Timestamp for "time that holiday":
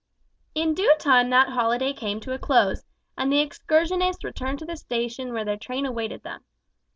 0.97-1.93